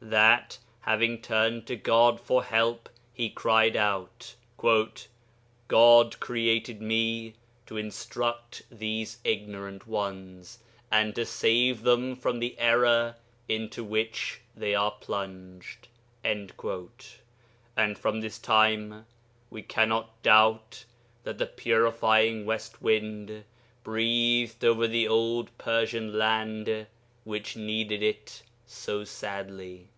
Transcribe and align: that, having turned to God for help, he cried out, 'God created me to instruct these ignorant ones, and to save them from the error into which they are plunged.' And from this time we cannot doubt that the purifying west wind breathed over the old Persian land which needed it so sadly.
that, 0.00 0.56
having 0.82 1.20
turned 1.20 1.66
to 1.66 1.74
God 1.74 2.20
for 2.20 2.44
help, 2.44 2.88
he 3.12 3.28
cried 3.28 3.74
out, 3.76 4.36
'God 5.66 6.20
created 6.20 6.80
me 6.80 7.34
to 7.66 7.76
instruct 7.76 8.62
these 8.70 9.18
ignorant 9.24 9.88
ones, 9.88 10.60
and 10.90 11.16
to 11.16 11.26
save 11.26 11.82
them 11.82 12.14
from 12.14 12.38
the 12.38 12.56
error 12.60 13.16
into 13.48 13.82
which 13.82 14.40
they 14.56 14.72
are 14.72 14.92
plunged.' 14.92 15.88
And 16.22 16.52
from 17.98 18.20
this 18.20 18.38
time 18.38 19.04
we 19.50 19.62
cannot 19.62 20.22
doubt 20.22 20.84
that 21.24 21.38
the 21.38 21.46
purifying 21.46 22.46
west 22.46 22.80
wind 22.80 23.44
breathed 23.82 24.64
over 24.64 24.86
the 24.86 25.08
old 25.08 25.50
Persian 25.58 26.16
land 26.16 26.86
which 27.24 27.56
needed 27.56 28.00
it 28.02 28.44
so 28.70 29.02
sadly. 29.02 29.88